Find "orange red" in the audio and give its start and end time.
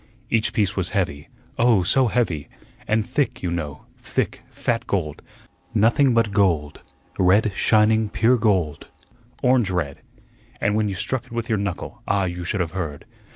9.43-10.01